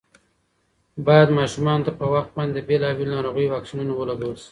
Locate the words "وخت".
2.13-2.31